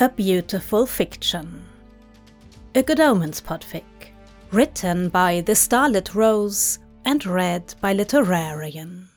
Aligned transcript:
A 0.00 0.08
Beautiful 0.08 0.86
Fiction. 0.86 1.64
A 2.76 2.84
Good 2.84 3.00
Omens 3.00 3.40
podfic. 3.40 3.82
Written 4.52 5.08
by 5.08 5.40
The 5.40 5.56
Starlit 5.56 6.14
Rose 6.14 6.78
and 7.04 7.26
read 7.26 7.74
by 7.80 7.96
Literarion. 7.96 9.08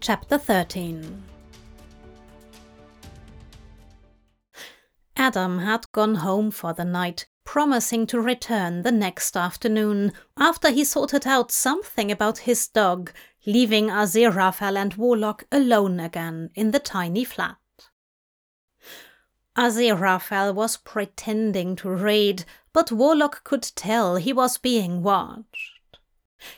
Chapter 0.00 0.38
13 0.38 1.22
Adam 5.18 5.58
had 5.58 5.92
gone 5.92 6.14
home 6.14 6.50
for 6.50 6.72
the 6.72 6.86
night, 6.86 7.26
promising 7.44 8.06
to 8.06 8.22
return 8.22 8.84
the 8.84 8.92
next 8.92 9.36
afternoon 9.36 10.14
after 10.38 10.70
he 10.70 10.82
sorted 10.82 11.26
out 11.26 11.52
something 11.52 12.10
about 12.10 12.38
his 12.38 12.66
dog 12.68 13.12
leaving 13.46 13.88
Aziraphale 13.88 14.76
and 14.76 14.94
Warlock 14.94 15.44
alone 15.50 16.00
again 16.00 16.50
in 16.54 16.70
the 16.70 16.78
tiny 16.78 17.24
flat. 17.24 17.56
Aziraphale 19.56 20.54
was 20.54 20.76
pretending 20.76 21.74
to 21.76 21.90
read, 21.90 22.44
but 22.72 22.92
Warlock 22.92 23.42
could 23.42 23.64
tell 23.74 24.16
he 24.16 24.32
was 24.32 24.56
being 24.56 25.02
watched. 25.02 25.98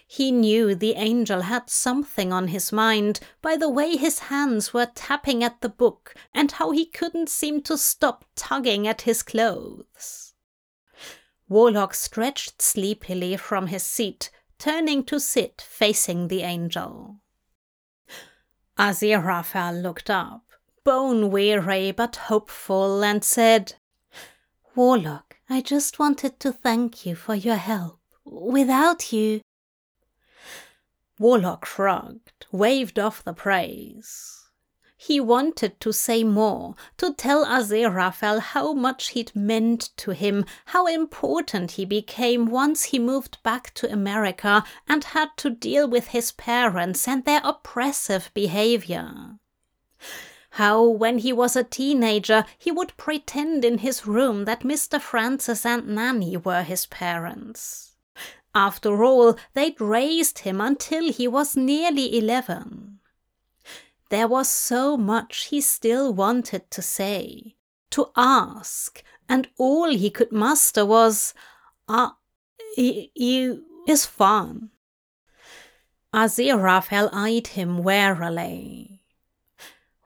He 0.06 0.30
knew 0.30 0.74
the 0.74 0.92
angel 0.96 1.42
had 1.42 1.70
something 1.70 2.32
on 2.32 2.48
his 2.48 2.70
mind 2.70 3.20
by 3.40 3.56
the 3.56 3.70
way 3.70 3.96
his 3.96 4.18
hands 4.18 4.74
were 4.74 4.90
tapping 4.94 5.42
at 5.42 5.62
the 5.62 5.70
book 5.70 6.14
and 6.34 6.52
how 6.52 6.72
he 6.72 6.84
couldn't 6.84 7.30
seem 7.30 7.62
to 7.62 7.78
stop 7.78 8.26
tugging 8.36 8.86
at 8.86 9.02
his 9.02 9.22
clothes. 9.22 10.34
Warlock 11.48 11.94
stretched 11.94 12.60
sleepily 12.60 13.38
from 13.38 13.68
his 13.68 13.82
seat, 13.82 14.30
turning 14.60 15.02
to 15.02 15.18
sit 15.18 15.60
facing 15.60 16.28
the 16.28 16.42
angel. 16.42 17.16
Aziraphale 18.78 19.82
looked 19.82 20.10
up, 20.10 20.44
bone 20.84 21.30
weary 21.30 21.90
but 21.90 22.16
hopeful, 22.16 23.02
and 23.02 23.24
said, 23.24 23.74
Warlock, 24.76 25.38
I 25.48 25.62
just 25.62 25.98
wanted 25.98 26.38
to 26.40 26.52
thank 26.52 27.04
you 27.04 27.16
for 27.16 27.34
your 27.34 27.56
help. 27.56 27.98
Without 28.24 29.12
you. 29.12 29.40
Warlock 31.18 31.66
shrugged, 31.66 32.46
waved 32.52 32.98
off 32.98 33.24
the 33.24 33.34
praise. 33.34 34.39
He 35.02 35.18
wanted 35.18 35.80
to 35.80 35.94
say 35.94 36.24
more, 36.24 36.74
to 36.98 37.14
tell 37.14 37.46
Aziraphale 37.46 38.38
how 38.38 38.74
much 38.74 39.12
he'd 39.12 39.34
meant 39.34 39.96
to 39.96 40.10
him, 40.10 40.44
how 40.66 40.86
important 40.86 41.70
he 41.72 41.86
became 41.86 42.50
once 42.50 42.84
he 42.84 42.98
moved 42.98 43.42
back 43.42 43.72
to 43.76 43.90
America 43.90 44.62
and 44.86 45.02
had 45.02 45.30
to 45.38 45.48
deal 45.48 45.88
with 45.88 46.08
his 46.08 46.32
parents 46.32 47.08
and 47.08 47.24
their 47.24 47.40
oppressive 47.42 48.30
behavior. 48.34 49.38
How, 50.50 50.84
when 50.84 51.16
he 51.16 51.32
was 51.32 51.56
a 51.56 51.64
teenager, 51.64 52.44
he 52.58 52.70
would 52.70 52.94
pretend 52.98 53.64
in 53.64 53.78
his 53.78 54.06
room 54.06 54.44
that 54.44 54.64
Mr. 54.64 55.00
Francis 55.00 55.64
and 55.64 55.88
Nanny 55.88 56.36
were 56.36 56.62
his 56.62 56.84
parents. 56.84 57.96
After 58.54 59.02
all, 59.02 59.38
they'd 59.54 59.80
raised 59.80 60.40
him 60.40 60.60
until 60.60 61.10
he 61.10 61.26
was 61.26 61.56
nearly 61.56 62.18
eleven. 62.18 62.99
There 64.10 64.26
was 64.26 64.48
so 64.48 64.96
much 64.96 65.46
he 65.46 65.60
still 65.60 66.12
wanted 66.12 66.68
to 66.72 66.82
say, 66.82 67.54
to 67.90 68.10
ask, 68.16 69.04
and 69.28 69.48
all 69.56 69.88
he 69.88 70.10
could 70.10 70.32
muster 70.32 70.84
was, 70.84 71.32
Ah, 71.88 72.16
you 72.76 73.64
is 73.86 74.06
fun. 74.06 74.70
Aziraphale 76.12 77.08
eyed 77.12 77.46
him 77.48 77.84
warily. 77.84 79.04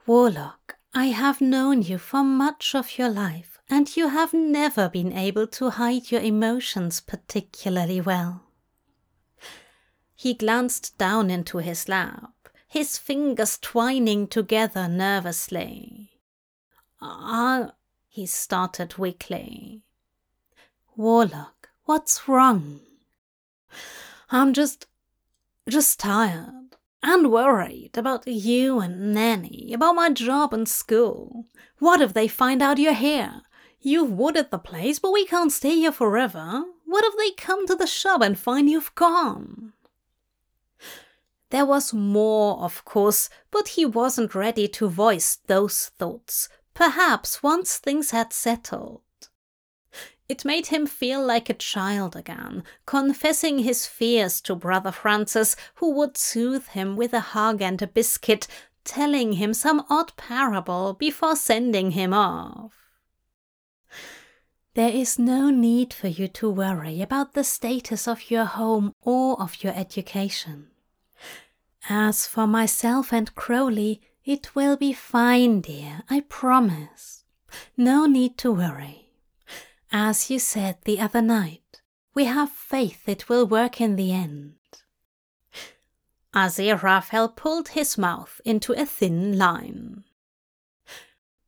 Warlock, 0.06 0.76
I 0.92 1.06
have 1.06 1.40
known 1.40 1.80
you 1.80 1.96
for 1.96 2.22
much 2.22 2.74
of 2.74 2.98
your 2.98 3.08
life, 3.08 3.58
and 3.70 3.96
you 3.96 4.08
have 4.08 4.34
never 4.34 4.90
been 4.90 5.14
able 5.14 5.46
to 5.46 5.70
hide 5.70 6.10
your 6.10 6.20
emotions 6.20 7.00
particularly 7.00 8.02
well. 8.02 8.42
He 10.14 10.34
glanced 10.34 10.98
down 10.98 11.30
into 11.30 11.58
his 11.58 11.88
lap 11.88 12.33
his 12.74 12.98
fingers 12.98 13.56
twining 13.56 14.26
together 14.26 14.88
nervously. 14.88 16.10
Ah, 17.00 17.70
he 18.08 18.26
started 18.26 18.98
weakly. 18.98 19.84
Warlock, 20.96 21.68
what's 21.84 22.26
wrong? 22.26 22.80
I'm 24.28 24.52
just. 24.52 24.88
just 25.68 26.00
tired 26.00 26.74
and 27.00 27.30
worried 27.30 27.96
about 27.96 28.26
you 28.26 28.80
and 28.80 29.14
Nanny, 29.14 29.72
about 29.72 29.94
my 29.94 30.10
job 30.10 30.52
and 30.52 30.68
school. 30.68 31.44
What 31.78 32.00
if 32.00 32.12
they 32.12 32.26
find 32.26 32.60
out 32.60 32.78
you're 32.78 32.92
here? 32.92 33.42
You've 33.80 34.10
warded 34.10 34.50
the 34.50 34.58
place, 34.58 34.98
but 34.98 35.12
we 35.12 35.26
can't 35.26 35.52
stay 35.52 35.76
here 35.76 35.92
forever. 35.92 36.64
What 36.86 37.04
if 37.04 37.16
they 37.16 37.30
come 37.40 37.68
to 37.68 37.76
the 37.76 37.86
shop 37.86 38.20
and 38.20 38.36
find 38.36 38.68
you've 38.68 38.92
gone? 38.96 39.73
There 41.54 41.64
was 41.64 41.94
more, 41.94 42.58
of 42.58 42.84
course, 42.84 43.30
but 43.52 43.68
he 43.68 43.86
wasn't 43.86 44.34
ready 44.34 44.66
to 44.66 44.88
voice 44.88 45.38
those 45.46 45.92
thoughts, 45.96 46.48
perhaps 46.74 47.44
once 47.44 47.78
things 47.78 48.10
had 48.10 48.32
settled. 48.32 49.02
It 50.28 50.44
made 50.44 50.66
him 50.66 50.84
feel 50.84 51.24
like 51.24 51.48
a 51.48 51.54
child 51.54 52.16
again, 52.16 52.64
confessing 52.86 53.60
his 53.60 53.86
fears 53.86 54.40
to 54.40 54.56
Brother 54.56 54.90
Francis, 54.90 55.54
who 55.76 55.92
would 55.92 56.16
soothe 56.16 56.66
him 56.66 56.96
with 56.96 57.14
a 57.14 57.20
hug 57.20 57.62
and 57.62 57.80
a 57.80 57.86
biscuit, 57.86 58.48
telling 58.82 59.34
him 59.34 59.54
some 59.54 59.84
odd 59.88 60.16
parable 60.16 60.92
before 60.92 61.36
sending 61.36 61.92
him 61.92 62.12
off. 62.12 62.74
There 64.74 64.90
is 64.90 65.20
no 65.20 65.50
need 65.50 65.94
for 65.94 66.08
you 66.08 66.26
to 66.26 66.50
worry 66.50 67.00
about 67.00 67.34
the 67.34 67.44
status 67.44 68.08
of 68.08 68.28
your 68.28 68.44
home 68.44 68.92
or 69.02 69.40
of 69.40 69.62
your 69.62 69.72
education. 69.72 70.70
As 71.88 72.26
for 72.26 72.46
myself 72.46 73.12
and 73.12 73.34
Crowley, 73.34 74.00
it 74.24 74.54
will 74.54 74.76
be 74.76 74.92
fine, 74.92 75.60
dear, 75.60 76.02
I 76.08 76.20
promise. 76.20 77.24
No 77.76 78.06
need 78.06 78.38
to 78.38 78.52
worry. 78.52 79.10
As 79.92 80.30
you 80.30 80.38
said 80.38 80.78
the 80.84 80.98
other 80.98 81.20
night, 81.22 81.82
we 82.14 82.24
have 82.24 82.50
faith 82.50 83.08
it 83.08 83.28
will 83.28 83.46
work 83.46 83.80
in 83.80 83.96
the 83.96 84.12
end. 84.12 84.54
Aziraphale 86.34 87.36
pulled 87.36 87.68
his 87.68 87.96
mouth 87.96 88.40
into 88.44 88.72
a 88.72 88.86
thin 88.86 89.38
line. 89.38 90.04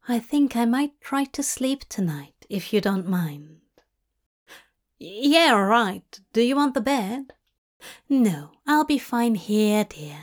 I 0.07 0.21
think 0.21 0.55
I 0.55 0.65
might 0.65 1.01
try 1.01 1.25
to 1.25 1.43
sleep 1.43 1.85
tonight, 1.89 2.47
if 2.49 2.73
you 2.73 2.81
don't 2.81 3.09
mind. 3.09 3.61
Yeah, 4.99 5.53
right. 5.53 6.21
Do 6.33 6.41
you 6.41 6.55
want 6.55 6.75
the 6.75 6.81
bed? 6.81 7.33
No, 8.09 8.51
I'll 8.67 8.85
be 8.85 8.99
fine 8.99 9.35
here, 9.35 9.85
dear. 9.85 10.19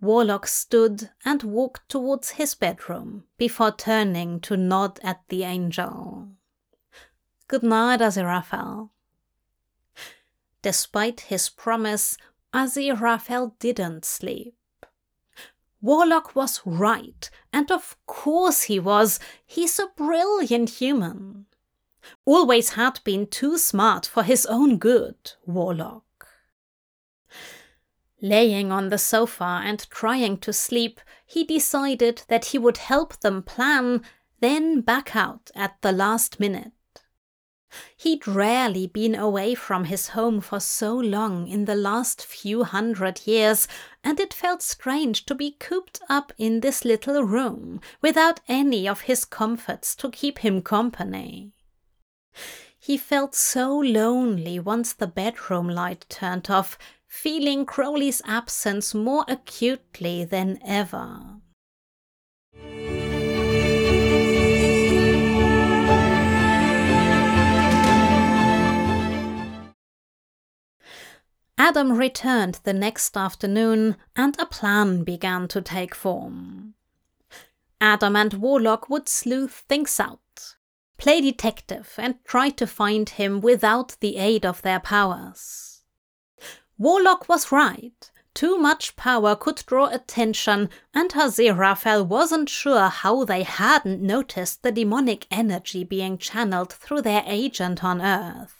Warlock 0.00 0.46
stood 0.46 1.10
and 1.24 1.42
walked 1.42 1.88
towards 1.88 2.30
his 2.30 2.54
bedroom 2.54 3.24
before 3.38 3.72
turning 3.72 4.38
to 4.40 4.56
nod 4.56 5.00
at 5.02 5.22
the 5.28 5.44
angel. 5.44 6.28
Good 7.48 7.62
night, 7.62 8.00
Aziraphale. 8.00 8.90
Despite 10.60 11.20
his 11.20 11.48
promise, 11.48 12.16
Aziraphale 12.52 13.52
didn't 13.58 14.04
sleep. 14.04 14.54
Warlock 15.80 16.34
was 16.34 16.62
right, 16.64 17.28
and 17.52 17.70
of 17.70 17.96
course 18.06 18.62
he 18.62 18.78
was. 18.78 19.20
He's 19.44 19.78
a 19.78 19.88
brilliant 19.96 20.70
human. 20.70 21.46
Always 22.24 22.70
had 22.70 23.00
been 23.04 23.26
too 23.26 23.58
smart 23.58 24.06
for 24.06 24.22
his 24.22 24.46
own 24.46 24.78
good, 24.78 25.32
Warlock. 25.46 26.03
Laying 28.24 28.72
on 28.72 28.88
the 28.88 28.96
sofa 28.96 29.60
and 29.62 29.86
trying 29.90 30.38
to 30.38 30.52
sleep, 30.54 30.98
he 31.26 31.44
decided 31.44 32.22
that 32.28 32.46
he 32.46 32.58
would 32.58 32.78
help 32.78 33.20
them 33.20 33.42
plan, 33.42 34.02
then 34.40 34.80
back 34.80 35.14
out 35.14 35.50
at 35.54 35.76
the 35.82 35.92
last 35.92 36.40
minute. 36.40 36.72
He'd 37.98 38.26
rarely 38.26 38.86
been 38.86 39.14
away 39.14 39.54
from 39.54 39.84
his 39.84 40.08
home 40.08 40.40
for 40.40 40.58
so 40.58 40.96
long 40.96 41.48
in 41.48 41.66
the 41.66 41.74
last 41.74 42.24
few 42.24 42.64
hundred 42.64 43.26
years, 43.26 43.68
and 44.02 44.18
it 44.18 44.32
felt 44.32 44.62
strange 44.62 45.26
to 45.26 45.34
be 45.34 45.58
cooped 45.60 46.00
up 46.08 46.32
in 46.38 46.60
this 46.60 46.82
little 46.82 47.24
room 47.24 47.78
without 48.00 48.40
any 48.48 48.88
of 48.88 49.02
his 49.02 49.26
comforts 49.26 49.94
to 49.96 50.10
keep 50.10 50.38
him 50.38 50.62
company. 50.62 51.52
He 52.78 52.96
felt 52.96 53.34
so 53.34 53.78
lonely 53.78 54.58
once 54.58 54.94
the 54.94 55.06
bedroom 55.06 55.68
light 55.68 56.06
turned 56.08 56.48
off 56.48 56.78
feeling 57.14 57.64
Crowley's 57.64 58.20
absence 58.26 58.92
more 58.92 59.24
acutely 59.28 60.24
than 60.24 60.58
ever. 60.66 61.40
Adam 71.56 71.92
returned 71.92 72.58
the 72.64 72.72
next 72.72 73.16
afternoon, 73.16 73.96
and 74.16 74.36
a 74.40 74.44
plan 74.44 75.04
began 75.04 75.46
to 75.48 75.62
take 75.62 75.94
form. 75.94 76.74
Adam 77.80 78.16
and 78.16 78.34
Warlock 78.34 78.90
would 78.90 79.08
sleuth 79.08 79.62
things 79.68 80.00
out, 80.00 80.56
play 80.98 81.20
detective, 81.20 81.94
and 81.96 82.16
try 82.24 82.50
to 82.50 82.66
find 82.66 83.08
him 83.08 83.40
without 83.40 83.96
the 84.00 84.16
aid 84.16 84.44
of 84.44 84.62
their 84.62 84.80
powers. 84.80 85.73
Warlock 86.84 87.30
was 87.30 87.50
right. 87.50 88.10
Too 88.34 88.58
much 88.58 88.94
power 88.94 89.34
could 89.34 89.62
draw 89.66 89.86
attention, 89.86 90.68
and 90.92 91.10
Aziraphale 91.10 92.06
wasn't 92.06 92.50
sure 92.50 92.88
how 92.90 93.24
they 93.24 93.42
hadn't 93.42 94.02
noticed 94.02 94.62
the 94.62 94.70
demonic 94.70 95.26
energy 95.30 95.82
being 95.82 96.18
channeled 96.18 96.74
through 96.74 97.00
their 97.00 97.22
agent 97.24 97.82
on 97.82 98.02
Earth. 98.02 98.54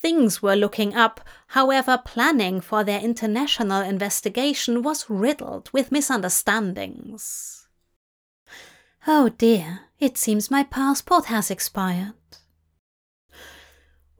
Things 0.00 0.40
were 0.40 0.56
looking 0.56 0.94
up, 0.94 1.20
however, 1.48 2.00
planning 2.02 2.62
for 2.62 2.82
their 2.82 3.00
international 3.00 3.82
investigation 3.82 4.82
was 4.82 5.10
riddled 5.10 5.68
with 5.74 5.92
misunderstandings. 5.92 7.68
Oh 9.06 9.28
dear, 9.28 9.80
it 10.00 10.16
seems 10.16 10.50
my 10.50 10.62
passport 10.64 11.26
has 11.26 11.50
expired. 11.50 12.14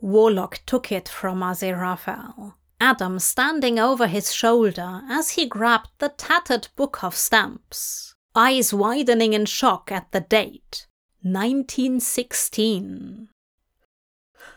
Warlock 0.03 0.61
took 0.67 0.91
it 0.91 1.09
from 1.09 1.43
Aziraphale 1.43 2.55
Adam 2.81 3.21
standing 3.21 3.79
over 3.79 4.09
his 4.09 4.35
shoulder 4.35 5.03
as 5.09 5.31
he 5.31 5.47
grabbed 5.47 5.91
the 5.99 6.09
tattered 6.09 6.67
book 6.75 7.05
of 7.05 7.15
stamps, 7.15 8.17
eyes 8.35 8.75
widening 8.75 9.33
in 9.33 9.47
shock 9.47 9.93
at 9.93 10.11
the 10.11 10.21
date 10.21 10.89
1916. 11.23 13.29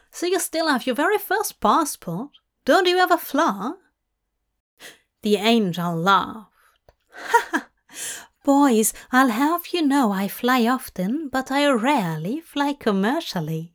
So 0.09 0.25
you 0.25 0.39
still 0.39 0.67
have 0.67 0.87
your 0.87 0.95
very 0.95 1.19
first 1.19 1.59
passport? 1.59 2.31
Don't 2.65 2.87
you 2.87 2.97
ever 2.97 3.17
fly? 3.17 3.73
The 5.21 5.35
angel 5.35 5.95
laughed. 5.95 6.49
Boys, 8.43 8.95
I'll 9.11 9.29
have 9.29 9.67
you 9.67 9.83
know 9.83 10.11
I 10.11 10.27
fly 10.27 10.65
often, 10.65 11.29
but 11.29 11.51
I 11.51 11.67
rarely 11.67 12.41
fly 12.41 12.73
commercially. 12.73 13.74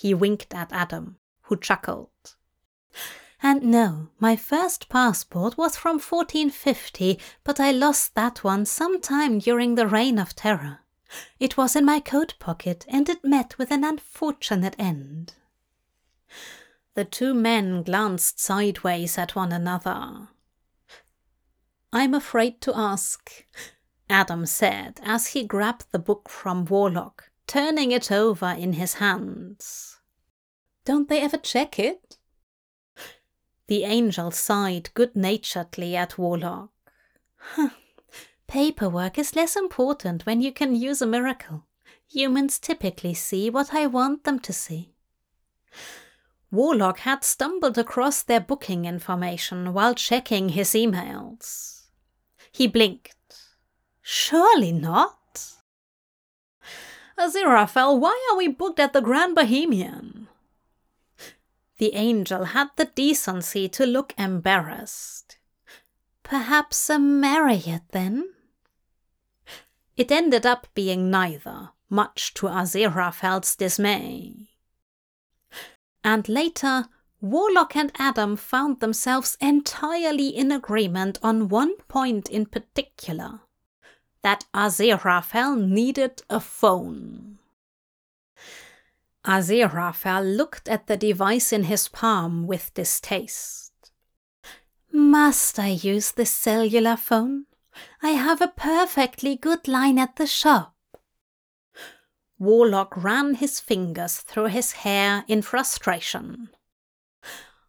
He 0.00 0.14
winked 0.14 0.54
at 0.54 0.72
Adam, 0.72 1.16
who 1.40 1.56
chuckled. 1.56 2.36
And 3.42 3.64
no, 3.64 4.10
my 4.20 4.36
first 4.36 4.88
passport 4.88 5.58
was 5.58 5.76
from 5.76 5.94
1450, 5.94 7.18
but 7.42 7.58
I 7.58 7.72
lost 7.72 8.14
that 8.14 8.44
one 8.44 8.64
some 8.64 9.00
time 9.00 9.40
during 9.40 9.74
the 9.74 9.88
Reign 9.88 10.20
of 10.20 10.36
Terror. 10.36 10.84
It 11.40 11.56
was 11.56 11.74
in 11.74 11.84
my 11.84 11.98
coat 11.98 12.34
pocket, 12.38 12.86
and 12.88 13.08
it 13.08 13.24
met 13.24 13.58
with 13.58 13.72
an 13.72 13.82
unfortunate 13.82 14.76
end. 14.78 15.34
The 16.94 17.04
two 17.04 17.34
men 17.34 17.82
glanced 17.82 18.38
sideways 18.38 19.18
at 19.18 19.34
one 19.34 19.50
another. 19.50 20.28
I'm 21.92 22.14
afraid 22.14 22.60
to 22.60 22.78
ask, 22.78 23.46
Adam 24.08 24.46
said 24.46 25.00
as 25.02 25.28
he 25.28 25.42
grabbed 25.42 25.90
the 25.90 25.98
book 25.98 26.28
from 26.28 26.66
Warlock, 26.66 27.27
turning 27.48 27.90
it 27.90 28.12
over 28.12 28.50
in 28.50 28.74
his 28.74 28.94
hands. 28.94 29.96
Don't 30.84 31.08
they 31.08 31.20
ever 31.20 31.38
check 31.38 31.78
it? 31.78 32.16
The 33.66 33.84
angel 33.84 34.30
sighed 34.30 34.94
good 34.94 35.16
naturedly 35.16 35.96
at 35.96 36.16
Warlock. 36.16 36.70
Paperwork 38.46 39.18
is 39.18 39.36
less 39.36 39.56
important 39.56 40.24
when 40.24 40.40
you 40.40 40.52
can 40.52 40.74
use 40.74 41.02
a 41.02 41.06
miracle. 41.06 41.66
Humans 42.10 42.58
typically 42.58 43.12
see 43.12 43.50
what 43.50 43.74
I 43.74 43.86
want 43.86 44.24
them 44.24 44.38
to 44.40 44.52
see. 44.52 44.94
Warlock 46.50 47.00
had 47.00 47.24
stumbled 47.24 47.76
across 47.76 48.22
their 48.22 48.40
booking 48.40 48.86
information 48.86 49.74
while 49.74 49.94
checking 49.94 50.50
his 50.50 50.70
emails. 50.70 51.82
He 52.50 52.66
blinked. 52.66 53.14
Surely 54.00 54.72
not. 54.72 55.18
Aziraphale, 57.18 57.98
why 57.98 58.28
are 58.30 58.36
we 58.36 58.46
booked 58.46 58.78
at 58.78 58.92
the 58.92 59.00
Grand 59.00 59.34
Bohemian? 59.34 60.28
The 61.78 61.94
angel 61.94 62.44
had 62.44 62.68
the 62.76 62.84
decency 62.84 63.68
to 63.70 63.84
look 63.86 64.14
embarrassed. 64.16 65.38
Perhaps 66.22 66.88
a 66.90 66.98
Marriott, 66.98 67.82
then? 67.90 68.28
It 69.96 70.12
ended 70.12 70.46
up 70.46 70.68
being 70.74 71.10
neither, 71.10 71.70
much 71.90 72.34
to 72.34 72.46
Aziraphale's 72.46 73.56
dismay. 73.56 74.50
And 76.04 76.28
later, 76.28 76.84
Warlock 77.20 77.74
and 77.74 77.90
Adam 77.98 78.36
found 78.36 78.78
themselves 78.78 79.36
entirely 79.40 80.28
in 80.28 80.52
agreement 80.52 81.18
on 81.20 81.48
one 81.48 81.76
point 81.88 82.28
in 82.28 82.46
particular 82.46 83.40
that 84.22 84.44
Aziraphale 84.54 85.56
needed 85.56 86.22
a 86.28 86.40
phone. 86.40 87.38
Aziraphale 89.24 90.36
looked 90.36 90.68
at 90.68 90.86
the 90.86 90.96
device 90.96 91.52
in 91.52 91.64
his 91.64 91.88
palm 91.88 92.46
with 92.46 92.72
distaste. 92.74 93.72
Must 94.90 95.58
I 95.58 95.68
use 95.68 96.12
this 96.12 96.30
cellular 96.30 96.96
phone? 96.96 97.44
I 98.02 98.10
have 98.10 98.40
a 98.40 98.48
perfectly 98.56 99.36
good 99.36 99.68
line 99.68 99.98
at 99.98 100.16
the 100.16 100.26
shop. 100.26 100.74
Warlock 102.38 102.96
ran 102.96 103.34
his 103.34 103.60
fingers 103.60 104.18
through 104.18 104.46
his 104.46 104.72
hair 104.72 105.24
in 105.28 105.42
frustration. 105.42 106.50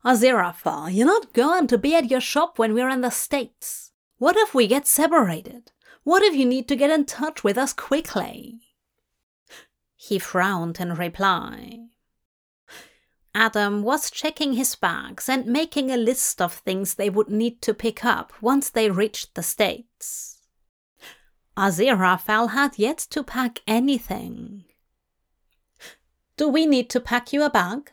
Aziraphale, 0.06 0.94
you're 0.94 1.06
not 1.06 1.34
going 1.34 1.68
to 1.68 1.78
be 1.78 1.96
at 1.96 2.10
your 2.10 2.22
shop 2.22 2.58
when 2.58 2.74
we're 2.74 2.90
in 2.90 3.02
the 3.02 3.10
States. 3.10 3.92
What 4.18 4.38
if 4.38 4.54
we 4.54 4.68
get 4.68 4.88
separated? 4.88 5.72
What 6.04 6.24
if 6.24 6.36
you 6.36 6.46
need 6.46 6.68
to 6.70 6.76
get 6.76 6.90
in 6.90 7.06
touch 7.06 7.44
with 7.44 7.58
us 7.58 7.74
quickly? 7.74 8.62
He 9.96 10.18
frowned 10.18 10.80
in 10.80 10.94
reply. 10.96 11.90
Adam 13.36 13.84
was 13.84 14.10
checking 14.10 14.54
his 14.54 14.76
bags 14.76 15.30
and 15.30 15.46
making 15.46 15.92
a 15.92 15.98
list 15.98 16.42
of 16.42 16.54
things 16.54 16.96
they 16.96 17.10
would 17.10 17.30
need 17.30 17.62
to 17.62 17.74
pick 17.74 18.04
up 18.04 18.34
once 18.42 18.70
they 18.70 18.90
reached 18.90 19.36
the 19.36 19.44
States. 19.44 20.40
Aziraphale 21.56 22.52
had 22.52 22.80
yet 22.80 22.98
to 22.98 23.24
pack 23.24 23.60
anything. 23.68 24.64
Do 26.38 26.48
we 26.48 26.66
need 26.66 26.90
to 26.92 27.00
pack 27.00 27.34
you 27.34 27.44
a 27.44 27.50
bag? 27.50 27.92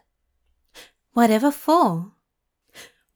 Whatever 1.12 1.50
for. 1.50 2.12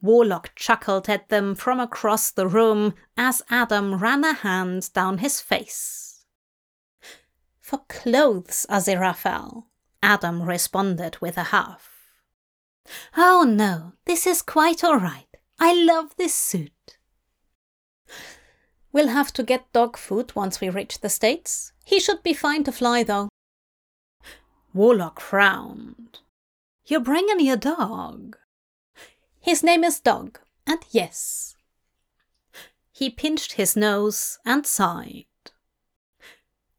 Warlock 0.02 0.52
chuckled 0.54 1.08
at 1.08 1.28
them 1.28 1.54
from 1.54 1.78
across 1.78 2.30
the 2.30 2.48
room 2.48 2.94
as 3.16 3.42
Adam 3.50 3.96
ran 3.96 4.24
a 4.24 4.32
hand 4.32 4.92
down 4.92 5.18
his 5.18 5.40
face. 5.40 6.24
For 7.60 7.78
clothes, 7.88 8.66
Aziraphale, 8.70 9.64
Adam 10.02 10.42
responded 10.42 11.18
with 11.20 11.36
a 11.36 11.44
huff. 11.44 11.90
Oh 13.16 13.44
no, 13.46 13.92
this 14.06 14.26
is 14.26 14.42
quite 14.42 14.82
all 14.82 14.98
right. 14.98 15.26
I 15.58 15.74
love 15.74 16.16
this 16.16 16.34
suit. 16.34 16.98
We'll 18.92 19.08
have 19.08 19.32
to 19.34 19.42
get 19.42 19.72
dog 19.72 19.96
food 19.96 20.34
once 20.34 20.60
we 20.60 20.68
reach 20.68 21.00
the 21.00 21.08
States. 21.08 21.72
He 21.84 22.00
should 22.00 22.22
be 22.22 22.32
fine 22.32 22.64
to 22.64 22.72
fly, 22.72 23.02
though. 23.02 23.28
Warlock 24.72 25.20
frowned. 25.20 26.20
You're 26.86 27.00
bringing 27.00 27.40
your 27.40 27.56
dog. 27.56 28.36
His 29.40 29.62
name 29.62 29.84
is 29.84 30.00
Dog, 30.00 30.38
and 30.66 30.80
yes. 30.90 31.56
He 32.92 33.08
pinched 33.08 33.52
his 33.52 33.74
nose 33.74 34.38
and 34.44 34.66
sighed. 34.66 35.24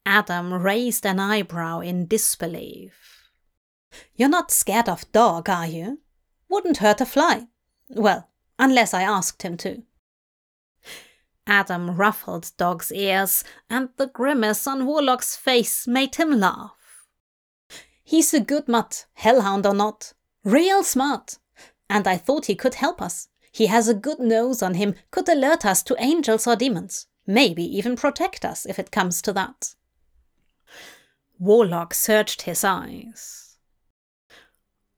Adam 0.06 0.54
raised 0.54 1.06
an 1.06 1.20
eyebrow 1.20 1.80
in 1.80 2.06
disbelief. 2.06 3.30
You're 4.16 4.30
not 4.30 4.52
scared 4.52 4.88
of 4.88 5.12
dog, 5.12 5.50
are 5.50 5.68
you? 5.68 6.00
Wouldn't 6.50 6.78
hurt 6.78 7.02
a 7.02 7.06
fly. 7.06 7.48
Well, 7.90 8.30
unless 8.60 8.94
I 8.94 9.04
asked 9.04 9.42
him 9.42 9.58
to. 9.58 9.84
Adam 11.48 11.98
ruffled 11.98 12.52
Dog's 12.58 12.92
ears, 12.92 13.44
and 13.70 13.90
the 13.98 14.08
grimace 14.08 14.68
on 14.68 14.86
Warlock's 14.86 15.36
face 15.36 15.88
made 15.88 16.16
him 16.16 16.40
laugh. 16.40 17.08
He's 18.04 18.34
a 18.34 18.40
good 18.40 18.68
mutt, 18.68 19.08
hellhound 19.14 19.66
or 19.66 19.74
not. 19.74 20.14
Real 20.44 20.84
smart. 20.84 21.40
And 21.92 22.08
I 22.08 22.16
thought 22.16 22.46
he 22.46 22.56
could 22.56 22.76
help 22.76 23.02
us. 23.02 23.28
He 23.52 23.68
has 23.68 23.90
a 23.90 23.94
good 23.94 24.20
nose 24.20 24.64
on 24.64 24.76
him, 24.76 24.96
could 25.12 25.28
alert 25.28 25.66
us 25.66 25.84
to 25.84 25.96
angels 26.00 26.48
or 26.48 26.56
demons. 26.56 27.08
Maybe 27.28 27.66
even 27.66 27.98
protect 27.98 28.46
us 28.46 28.66
if 28.66 28.80
it 28.80 28.92
comes 28.92 29.22
to 29.24 29.34
that. 29.34 29.76
Warlock 31.38 31.94
searched 31.94 32.44
his 32.44 32.64
eyes. 32.64 33.58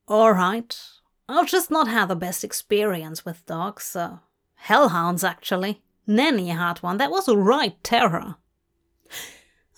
All 0.07 0.33
right, 0.33 0.79
I've 1.27 1.47
just 1.47 1.71
not 1.71 1.87
had 1.87 2.09
the 2.09 2.15
best 2.15 2.43
experience 2.43 3.25
with 3.25 3.45
dogs, 3.47 3.85
so. 3.85 4.19
Hellhounds, 4.53 5.23
actually. 5.23 5.81
Nanny 6.05 6.49
had 6.49 6.77
one 6.83 6.97
that 6.97 7.09
was 7.09 7.27
a 7.27 7.35
right 7.35 7.83
terror. 7.83 8.35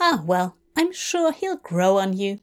Ah, 0.02 0.22
well, 0.26 0.58
I'm 0.76 0.92
sure 0.92 1.32
he'll 1.32 1.56
grow 1.56 1.98
on 1.98 2.18
you. 2.18 2.42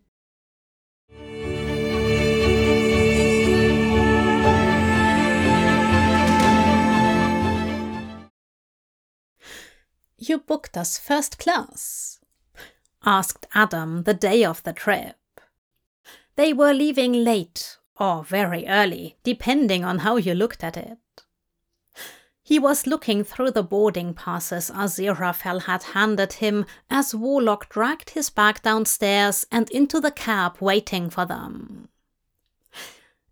You 10.28 10.38
booked 10.38 10.76
us 10.76 10.98
first 10.98 11.38
class? 11.38 12.20
asked 13.04 13.46
Adam 13.54 14.04
the 14.04 14.14
day 14.14 14.44
of 14.44 14.62
the 14.62 14.72
trip. 14.72 15.16
They 16.36 16.52
were 16.52 16.72
leaving 16.72 17.12
late 17.12 17.76
or 17.98 18.24
very 18.24 18.66
early, 18.66 19.16
depending 19.22 19.84
on 19.84 20.00
how 20.00 20.16
you 20.16 20.34
looked 20.34 20.64
at 20.64 20.76
it. 20.76 20.98
He 22.42 22.58
was 22.58 22.86
looking 22.86 23.22
through 23.22 23.52
the 23.52 23.62
boarding 23.62 24.14
passes 24.14 24.70
Aziraphale 24.70 25.62
had 25.62 25.82
handed 25.94 26.34
him 26.34 26.66
as 26.90 27.14
Warlock 27.14 27.68
dragged 27.68 28.10
his 28.10 28.30
bag 28.30 28.60
downstairs 28.62 29.46
and 29.50 29.70
into 29.70 30.00
the 30.00 30.10
cab 30.10 30.56
waiting 30.60 31.08
for 31.08 31.24
them. 31.24 31.88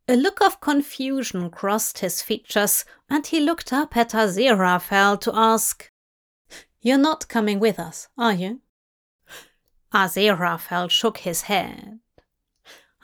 A 0.08 0.16
look 0.16 0.40
of 0.40 0.60
confusion 0.60 1.50
crossed 1.50 1.98
his 1.98 2.22
features, 2.22 2.84
and 3.08 3.26
he 3.26 3.40
looked 3.40 3.72
up 3.72 3.96
at 3.96 4.10
Aziraphale 4.10 5.20
to 5.20 5.32
ask, 5.34 5.89
You're 6.82 6.98
not 6.98 7.28
coming 7.28 7.60
with 7.60 7.78
us, 7.78 8.08
are 8.16 8.32
you? 8.32 8.60
Aziraphale 9.92 10.90
shook 10.90 11.18
his 11.18 11.42
head. 11.42 11.98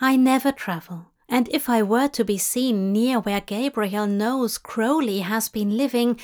I 0.01 0.17
never 0.17 0.53
travel, 0.53 1.13
and 1.29 1.49
if 1.49 1.69
I 1.69 1.83
were 1.83 2.09
to 2.09 2.25
be 2.25 2.39
seen 2.39 2.93
near 2.93 3.21
where 3.21 3.41
Gabriel 3.41 4.07
knows 4.07 4.57
Crowley 4.57 5.21
has 5.21 5.49
been 5.49 5.77
living, 5.77 6.19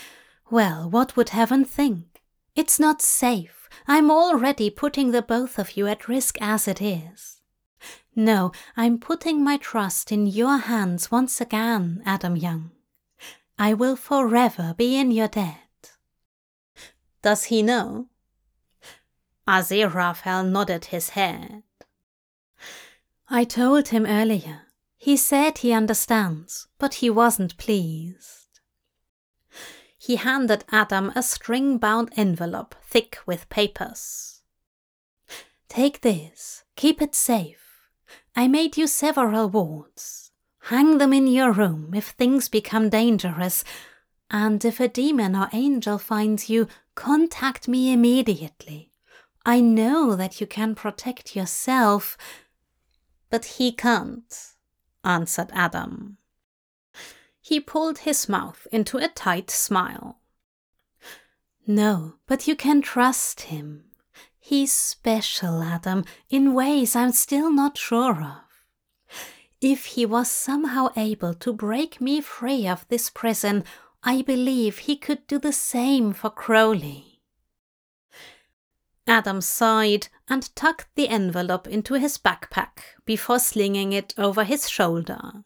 well, 0.51 0.89
what 0.89 1.17
would 1.17 1.31
heaven 1.31 1.65
think? 1.65 2.23
It's 2.55 2.79
not 2.79 3.03
safe. 3.03 3.69
I'm 3.87 4.11
already 4.11 4.71
putting 4.71 5.11
the 5.11 5.23
both 5.23 5.59
of 5.59 5.77
you 5.77 5.87
at 5.87 6.09
risk 6.09 6.37
as 6.41 6.69
it 6.69 6.81
is. 6.81 7.41
No, 8.15 8.53
I'm 8.77 8.99
putting 8.99 9.43
my 9.43 9.57
trust 9.57 10.13
in 10.13 10.27
your 10.27 10.59
hands 10.59 11.11
once 11.11 11.41
again, 11.41 12.03
Adam 12.05 12.37
Young. 12.37 12.71
I 13.59 13.73
will 13.75 13.97
forever 13.97 14.75
be 14.77 14.97
in 14.97 15.11
your 15.11 15.29
debt. 15.29 15.57
Does 17.23 17.45
he 17.45 17.63
know? 17.63 18.09
Aziraphale 19.47 20.49
nodded 20.49 20.87
his 20.87 21.11
head. 21.11 21.63
I 23.29 23.45
told 23.45 23.89
him 23.89 24.07
earlier. 24.07 24.63
He 24.97 25.17
said 25.17 25.59
he 25.59 25.73
understands, 25.73 26.69
but 26.79 26.95
he 26.95 27.11
wasn't 27.11 27.57
pleased. 27.57 28.61
He 29.99 30.17
handed 30.17 30.65
Adam 30.71 31.13
a 31.15 31.23
string 31.23 31.79
bound 31.79 32.13
envelope 32.17 32.75
thick 32.83 33.19
with 33.27 33.49
papers. 33.49 34.43
Take 35.69 36.03
this, 36.03 36.65
keep 36.77 37.01
it 37.01 37.15
safe. 37.15 37.89
I 38.37 38.49
made 38.49 38.77
you 38.77 38.87
several 38.87 39.49
wards. 39.49 40.33
Hang 40.67 40.99
them 40.99 41.13
in 41.13 41.27
your 41.27 41.53
room 41.53 41.93
if 41.95 42.11
things 42.11 42.49
become 42.49 42.89
dangerous, 42.89 43.65
and 44.33 44.65
if 44.65 44.81
a 44.81 44.89
demon 44.89 45.37
or 45.37 45.51
angel 45.53 45.99
finds 45.99 46.49
you, 46.49 46.67
contact 46.95 47.69
me 47.69 47.93
immediately. 47.93 48.91
I 49.45 49.61
know 49.61 50.17
that 50.17 50.41
you 50.41 50.47
can 50.47 50.75
protect 50.75 51.37
yourself, 51.37 52.17
but 53.31 53.45
he 53.45 53.71
can't 53.71 54.53
answered 55.05 55.51
Adam. 55.53 56.17
He 57.41 57.61
pulled 57.61 57.99
his 57.99 58.29
mouth 58.29 58.67
into 58.71 58.99
a 58.99 59.09
tight 59.09 59.51
smile. 59.51 60.21
No, 61.67 62.15
but 62.27 62.47
you 62.47 62.57
can 62.57 62.83
trust 62.83 63.43
him. 63.43 63.85
He's 64.39 64.73
special, 64.73 65.63
Adam, 65.63 66.05
in 66.31 66.55
ways 66.55 66.97
I'm 66.97 67.13
still 67.13 67.53
not 67.53 67.77
sure 67.77 68.23
of. 68.23 68.43
If 69.61 69.85
he 69.87 70.07
was 70.07 70.31
somehow 70.31 70.89
able 70.97 71.35
to 71.35 71.53
break 71.53 72.01
me 72.01 72.21
free 72.21 72.67
of 72.67 72.87
this 72.89 73.11
prison, 73.11 73.65
I 74.05 74.23
believe 74.23 74.79
he 74.79 74.97
could 74.97 75.27
do 75.27 75.39
the 75.39 75.53
same 75.53 76.13
for 76.13 76.31
Crowley. 76.31 77.21
Adam 79.07 79.41
sighed 79.41 80.09
and 80.29 80.55
tucked 80.55 80.89
the 80.95 81.09
envelope 81.09 81.67
into 81.67 81.95
his 81.95 82.19
backpack 82.19 82.81
before 83.05 83.39
slinging 83.39 83.93
it 83.93 84.15
over 84.17 84.45
his 84.45 84.69
shoulder. 84.69 85.45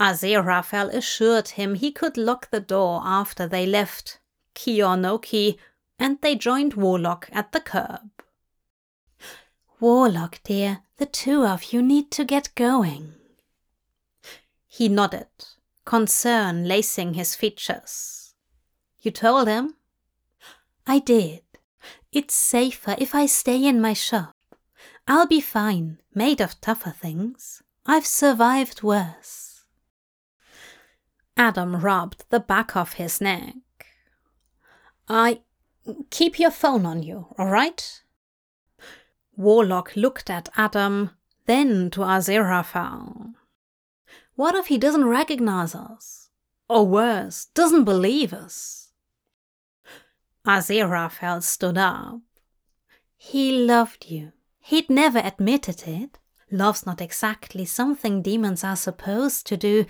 Aziraphale 0.00 0.92
assured 0.92 1.48
him 1.48 1.74
he 1.74 1.90
could 1.90 2.16
lock 2.16 2.50
the 2.50 2.60
door 2.60 3.00
after 3.04 3.46
they 3.46 3.66
left, 3.66 4.20
key 4.54 4.82
or 4.82 4.96
no 4.96 5.18
key, 5.18 5.58
and 5.98 6.20
they 6.20 6.36
joined 6.36 6.74
Warlock 6.74 7.28
at 7.32 7.52
the 7.52 7.60
curb. 7.60 8.10
Warlock, 9.80 10.40
dear, 10.44 10.82
the 10.96 11.06
two 11.06 11.44
of 11.44 11.72
you 11.72 11.82
need 11.82 12.10
to 12.12 12.24
get 12.24 12.54
going. 12.54 13.14
He 14.66 14.88
nodded, 14.88 15.28
concern 15.88 16.66
lacing 16.68 17.14
his 17.14 17.34
features. 17.34 18.34
You 19.00 19.10
told 19.10 19.48
him? 19.48 19.74
I 20.86 20.98
did. 20.98 21.40
It's 22.12 22.34
safer 22.34 22.94
if 22.98 23.14
I 23.14 23.24
stay 23.24 23.64
in 23.64 23.80
my 23.80 23.94
shop. 23.94 24.36
I'll 25.06 25.26
be 25.26 25.40
fine, 25.40 25.98
made 26.14 26.42
of 26.42 26.60
tougher 26.60 26.90
things. 26.90 27.62
I've 27.86 28.04
survived 28.04 28.82
worse. 28.82 29.64
Adam 31.38 31.76
rubbed 31.76 32.26
the 32.28 32.40
back 32.40 32.76
of 32.76 32.94
his 32.94 33.18
neck. 33.22 33.54
I. 35.08 35.40
Keep 36.10 36.38
your 36.38 36.50
phone 36.50 36.84
on 36.84 37.02
you, 37.02 37.28
all 37.38 37.46
right? 37.46 38.02
Warlock 39.38 39.96
looked 39.96 40.28
at 40.28 40.50
Adam, 40.54 41.12
then 41.46 41.88
to 41.92 42.00
Aziraphale. 42.00 43.32
What 44.38 44.54
if 44.54 44.68
he 44.68 44.78
doesn't 44.78 45.06
recognize 45.06 45.74
us? 45.74 46.28
Or 46.68 46.86
worse, 46.86 47.46
doesn't 47.54 47.82
believe 47.82 48.32
us? 48.32 48.92
Aziraphale 50.46 51.42
stood 51.42 51.76
up. 51.76 52.20
He 53.16 53.50
loved 53.50 54.06
you. 54.08 54.30
He'd 54.60 54.88
never 54.88 55.18
admitted 55.18 55.88
it. 55.88 56.20
Love's 56.52 56.86
not 56.86 57.00
exactly 57.00 57.64
something 57.64 58.22
demons 58.22 58.62
are 58.62 58.76
supposed 58.76 59.44
to 59.48 59.56
do, 59.56 59.86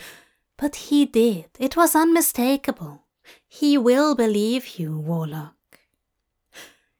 but 0.56 0.76
he 0.76 1.04
did. 1.04 1.50
It 1.58 1.76
was 1.76 1.94
unmistakable. 1.94 3.04
He 3.46 3.76
will 3.76 4.14
believe 4.14 4.78
you, 4.78 4.98
Warlock. 4.98 5.80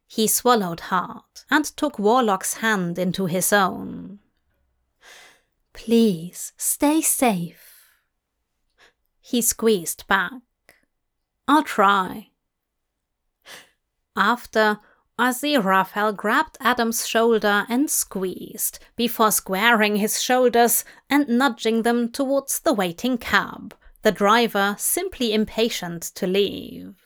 He 0.07 0.27
swallowed 0.27 0.81
hard 0.93 1.23
and 1.51 1.65
took 1.65 1.99
Warlock's 1.99 2.59
hand 2.59 2.99
into 2.99 3.25
his 3.25 3.55
own. 3.55 4.19
Please, 5.79 6.53
stay 6.57 7.01
safe. 7.01 7.93
He 9.21 9.41
squeezed 9.41 10.07
back. 10.09 10.33
I'll 11.47 11.63
try. 11.63 12.31
After, 14.17 14.81
Aziraphale 15.19 16.17
grabbed 16.17 16.59
Adam's 16.61 17.07
shoulder 17.07 17.65
and 17.69 17.89
squeezed, 17.89 18.81
before 18.97 19.31
squaring 19.31 19.97
his 19.97 20.21
shoulders 20.21 20.85
and 21.09 21.29
nudging 21.29 21.83
them 21.83 22.11
towards 22.11 22.59
the 22.59 22.75
waiting 22.75 23.17
cab, 23.17 23.73
the 24.03 24.13
driver 24.13 24.75
simply 24.79 25.33
impatient 25.33 26.03
to 26.03 26.27
leave. 26.27 26.97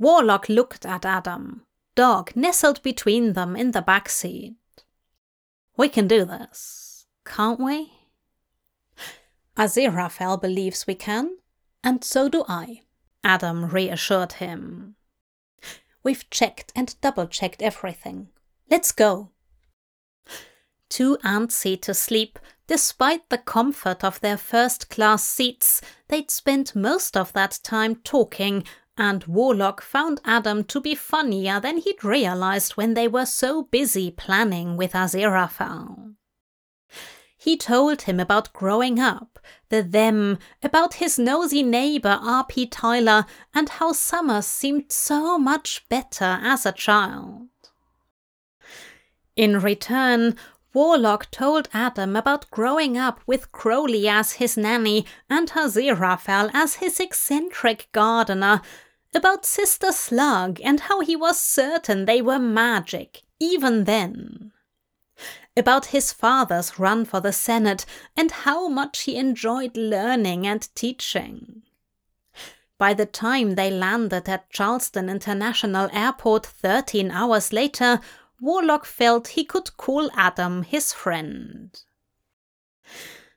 Warlock 0.00 0.48
looked 0.48 0.86
at 0.86 1.04
Adam, 1.04 1.66
dog 1.94 2.32
nestled 2.34 2.82
between 2.82 3.34
them 3.34 3.54
in 3.54 3.72
the 3.72 3.82
back 3.82 4.08
seat. 4.08 4.56
We 5.76 5.90
can 5.90 6.08
do 6.08 6.24
this, 6.24 7.06
can't 7.26 7.60
we? 7.60 7.92
Aziraphale 9.58 10.40
believes 10.40 10.86
we 10.86 10.94
can, 10.94 11.36
and 11.84 12.02
so 12.02 12.30
do 12.30 12.44
I, 12.48 12.80
Adam 13.22 13.66
reassured 13.66 14.32
him. 14.34 14.96
We've 16.02 16.28
checked 16.30 16.72
and 16.74 16.98
double 17.02 17.26
checked 17.26 17.60
everything. 17.60 18.28
Let's 18.70 18.92
go. 18.92 19.32
Too 20.88 21.18
antsy 21.22 21.80
to 21.82 21.92
sleep, 21.92 22.38
despite 22.66 23.28
the 23.28 23.36
comfort 23.36 24.02
of 24.02 24.18
their 24.20 24.38
first 24.38 24.88
class 24.88 25.24
seats, 25.24 25.82
they'd 26.08 26.30
spent 26.30 26.74
most 26.74 27.18
of 27.18 27.34
that 27.34 27.60
time 27.62 27.96
talking 27.96 28.64
and 28.96 29.24
Warlock 29.24 29.80
found 29.80 30.20
Adam 30.24 30.64
to 30.64 30.80
be 30.80 30.94
funnier 30.94 31.60
than 31.60 31.78
he'd 31.78 32.04
realized 32.04 32.72
when 32.72 32.94
they 32.94 33.08
were 33.08 33.26
so 33.26 33.62
busy 33.62 34.10
planning 34.10 34.76
with 34.76 34.92
Aziraphale. 34.92 36.14
He 37.36 37.56
told 37.56 38.02
him 38.02 38.20
about 38.20 38.52
growing 38.52 39.00
up, 39.00 39.38
the 39.70 39.82
them, 39.82 40.38
about 40.62 40.94
his 40.94 41.18
nosy 41.18 41.62
neighbor 41.62 42.18
R.P. 42.20 42.66
Tyler, 42.66 43.24
and 43.54 43.68
how 43.68 43.92
summer 43.92 44.42
seemed 44.42 44.92
so 44.92 45.38
much 45.38 45.88
better 45.88 46.38
as 46.42 46.66
a 46.66 46.72
child. 46.72 47.48
In 49.36 49.60
return, 49.60 50.36
Warlock 50.72 51.30
told 51.30 51.68
Adam 51.72 52.14
about 52.14 52.50
growing 52.50 52.96
up 52.96 53.20
with 53.26 53.50
Crowley 53.50 54.08
as 54.08 54.32
his 54.32 54.56
nanny 54.56 55.04
and 55.28 55.50
Aziraphale 55.50 56.50
as 56.54 56.74
his 56.74 57.00
eccentric 57.00 57.88
gardener, 57.92 58.62
about 59.12 59.44
Sister 59.44 59.90
Slug 59.90 60.60
and 60.62 60.80
how 60.80 61.00
he 61.00 61.16
was 61.16 61.40
certain 61.40 62.04
they 62.04 62.22
were 62.22 62.38
magic, 62.38 63.22
even 63.40 63.84
then. 63.84 64.52
about 65.56 65.86
his 65.86 66.12
father's 66.12 66.78
run 66.78 67.04
for 67.04 67.20
the 67.20 67.32
Senate 67.32 67.84
and 68.16 68.30
how 68.30 68.68
much 68.68 69.02
he 69.02 69.16
enjoyed 69.16 69.76
learning 69.76 70.46
and 70.46 70.68
teaching. 70.74 71.62
By 72.78 72.94
the 72.94 73.04
time 73.04 73.56
they 73.56 73.70
landed 73.70 74.28
at 74.28 74.48
Charleston 74.48 75.10
International 75.10 75.90
Airport 75.92 76.46
13 76.46 77.10
hours 77.10 77.52
later, 77.52 78.00
Warlock 78.40 78.86
felt 78.86 79.28
he 79.28 79.44
could 79.44 79.76
call 79.76 80.10
Adam 80.14 80.62
his 80.62 80.92
friend. 80.92 81.78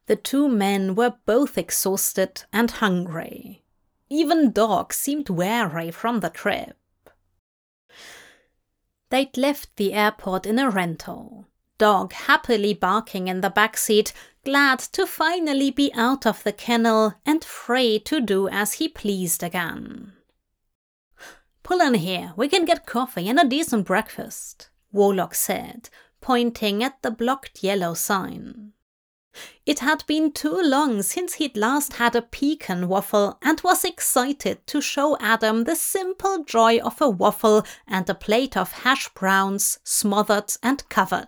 The 0.06 0.16
two 0.16 0.48
men 0.48 0.96
were 0.96 1.16
both 1.26 1.58
exhausted 1.58 2.44
and 2.54 2.72
hungry. 2.72 3.64
Even 4.10 4.52
Dog 4.52 4.94
seemed 4.94 5.30
weary 5.30 5.92
from 5.92 6.22
the 6.22 6.30
trip. 6.30 6.78
They'd 9.10 9.38
left 9.38 9.76
the 9.76 9.94
airport 9.94 10.46
in 10.46 10.58
a 10.58 10.70
rental, 10.70 11.48
Dog 11.78 12.14
happily 12.14 12.74
barking 12.74 13.28
in 13.28 13.42
the 13.42 13.50
back 13.50 13.78
seat, 13.78 14.14
glad 14.46 14.80
to 14.80 15.06
finally 15.06 15.70
be 15.70 15.92
out 15.94 16.26
of 16.26 16.44
the 16.44 16.54
kennel 16.54 17.16
and 17.26 17.44
free 17.44 18.00
to 18.00 18.22
do 18.22 18.48
as 18.48 18.74
he 18.74 18.88
pleased 18.88 19.44
again. 19.44 20.14
Pull 21.62 21.82
in 21.82 21.96
here, 21.96 22.34
we 22.36 22.48
can 22.48 22.66
get 22.66 22.86
coffee 22.86 23.30
and 23.30 23.40
a 23.40 23.48
decent 23.48 23.86
breakfast, 23.86 24.70
Warlock 24.94 25.36
said, 25.36 25.90
pointing 26.22 26.82
at 26.84 27.02
the 27.02 27.12
blocked 27.12 27.64
yellow 27.64 27.94
sign. 27.94 28.72
It 29.66 29.80
had 29.80 30.06
been 30.06 30.32
too 30.32 30.62
long 30.62 31.02
since 31.02 31.34
he'd 31.34 31.58
last 31.58 31.94
had 31.94 32.16
a 32.16 32.22
pecan 32.22 32.88
waffle 32.88 33.40
and 33.42 33.60
was 33.62 33.84
excited 33.84 34.66
to 34.68 34.80
show 34.80 35.18
Adam 35.20 35.64
the 35.64 35.76
simple 35.76 36.44
joy 36.44 36.78
of 36.78 37.02
a 37.02 37.10
waffle 37.10 37.66
and 37.88 38.08
a 38.08 38.16
plate 38.16 38.56
of 38.56 38.72
hash 38.72 39.10
browns 39.16 39.80
smothered 39.84 40.54
and 40.62 40.88
covered. 40.90 41.28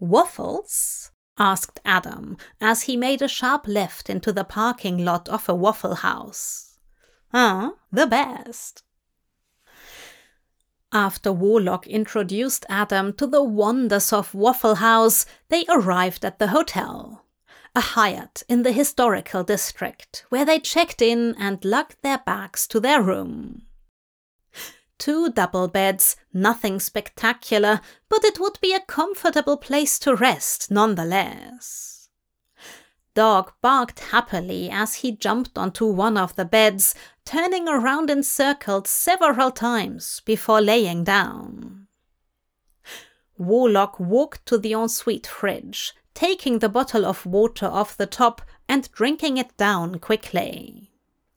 Waffles? 0.00 1.10
asked 1.38 1.78
Adam 1.84 2.36
as 2.60 2.82
he 2.82 2.96
made 2.96 3.22
a 3.22 3.28
sharp 3.28 3.68
left 3.68 4.08
into 4.08 4.32
the 4.32 4.44
parking 4.44 5.04
lot 5.04 5.28
of 5.28 5.48
a 5.48 5.54
Waffle 5.54 5.96
House. 5.96 6.78
Ah, 7.32 7.72
the 7.92 8.06
best. 8.06 8.82
After 10.92 11.32
Warlock 11.32 11.86
introduced 11.86 12.64
Adam 12.70 13.12
to 13.14 13.26
the 13.26 13.42
wonders 13.42 14.10
of 14.10 14.34
Waffle 14.34 14.76
House, 14.76 15.26
they 15.50 15.66
arrived 15.68 16.24
at 16.24 16.38
the 16.38 16.48
hotel. 16.48 17.26
A 17.74 17.80
Hyatt 17.80 18.42
in 18.48 18.62
the 18.62 18.72
historical 18.72 19.44
district, 19.44 20.24
where 20.30 20.46
they 20.46 20.58
checked 20.58 21.02
in 21.02 21.34
and 21.38 21.62
lugged 21.62 21.96
their 22.02 22.18
bags 22.18 22.66
to 22.68 22.80
their 22.80 23.02
room. 23.02 23.66
Two 24.96 25.30
double 25.30 25.68
beds, 25.68 26.16
nothing 26.32 26.80
spectacular, 26.80 27.82
but 28.08 28.24
it 28.24 28.40
would 28.40 28.58
be 28.62 28.72
a 28.72 28.80
comfortable 28.80 29.58
place 29.58 29.98
to 30.00 30.16
rest 30.16 30.70
nonetheless. 30.70 32.08
Dog 33.14 33.52
barked 33.60 34.00
happily 34.00 34.70
as 34.70 34.96
he 34.96 35.12
jumped 35.12 35.58
onto 35.58 35.86
one 35.86 36.16
of 36.16 36.34
the 36.36 36.44
beds, 36.44 36.94
turning 37.28 37.68
around 37.68 38.08
in 38.08 38.22
circles 38.22 38.88
several 38.88 39.50
times 39.50 40.22
before 40.24 40.62
laying 40.62 41.04
down. 41.04 41.86
Warlock 43.36 44.00
walked 44.00 44.46
to 44.46 44.56
the 44.56 44.72
ensuite 44.72 45.26
fridge, 45.26 45.92
taking 46.14 46.60
the 46.60 46.70
bottle 46.70 47.04
of 47.04 47.26
water 47.26 47.66
off 47.66 47.98
the 47.98 48.06
top 48.06 48.40
and 48.66 48.90
drinking 48.92 49.36
it 49.36 49.54
down 49.58 49.98
quickly. 49.98 50.90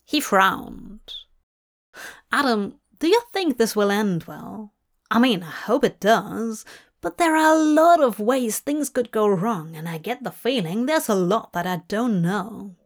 He 0.05 0.21
frowned. 0.21 1.11
Adam 2.31 2.79
do 2.99 3.09
you 3.09 3.21
think 3.33 3.57
this 3.57 3.75
will 3.75 3.91
end 3.91 4.23
well? 4.23 4.71
I 5.09 5.19
mean, 5.19 5.43
I 5.43 5.51
hope 5.51 5.83
it 5.83 5.99
does, 5.99 6.63
but 7.01 7.17
there 7.17 7.35
are 7.35 7.53
a 7.53 7.61
lot 7.61 8.01
of 8.01 8.17
ways 8.17 8.59
things 8.59 8.87
could 8.87 9.11
go 9.11 9.27
wrong, 9.27 9.75
and 9.75 9.89
I 9.89 9.97
get 9.97 10.23
the 10.23 10.31
feeling 10.31 10.85
there's 10.85 11.09
a 11.09 11.15
lot 11.15 11.51
that 11.51 11.67
I 11.67 11.81
don't 11.89 12.21
know. 12.21 12.77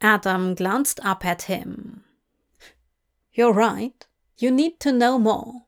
Adam 0.00 0.54
glanced 0.54 1.00
up 1.02 1.24
at 1.24 1.42
him. 1.42 2.04
You're 3.32 3.52
right. 3.52 4.06
You 4.36 4.50
need 4.50 4.78
to 4.80 4.92
know 4.92 5.18
more. 5.18 5.64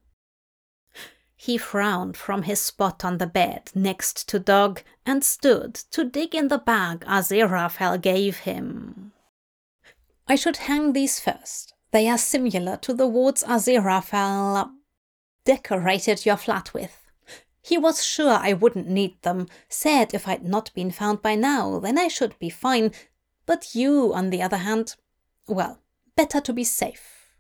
He 1.37 1.57
frowned 1.57 2.17
from 2.17 2.43
his 2.43 2.61
spot 2.61 3.05
on 3.05 3.19
the 3.19 3.27
bed 3.27 3.71
next 3.75 4.29
to 4.29 4.39
Dog 4.39 4.83
and 5.07 5.25
stood 5.25 5.75
to 5.91 6.05
dig 6.05 6.35
in 6.35 6.49
the 6.49 6.59
bag 6.59 7.01
Aziraphale 7.07 8.01
gave 8.01 8.41
him. 8.41 9.13
I 10.29 10.35
should 10.35 10.59
hang 10.59 10.93
these 10.93 11.19
first. 11.19 11.73
They 11.93 12.09
are 12.09 12.19
similar 12.19 12.77
to 12.79 12.93
the 12.93 13.07
wards 13.07 13.43
Aziraphale 13.43 14.71
decorated 15.45 16.27
your 16.27 16.37
flat 16.37 16.73
with. 16.75 17.09
He 17.63 17.77
was 17.77 18.05
sure 18.05 18.33
I 18.33 18.53
wouldn't 18.53 18.89
need 18.89 19.21
them, 19.23 19.49
said 19.69 20.15
if 20.15 20.29
I'd 20.29 20.45
not 20.45 20.73
been 20.75 20.91
found 20.91 21.23
by 21.23 21.35
now, 21.35 21.79
then 21.79 21.99
I 21.99 22.09
should 22.09 22.39
be 22.39 22.51
fine. 22.51 22.93
But 23.51 23.75
you, 23.75 24.15
on 24.15 24.31
the 24.31 24.43
other 24.43 24.59
hand, 24.59 24.95
well, 25.49 25.81
better 26.15 26.41
to 26.41 26.53
be 26.53 26.63
safe. 26.63 27.35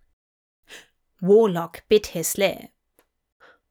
Warlock 1.22 1.84
bit 1.88 2.06
his 2.06 2.36
lip. 2.36 2.72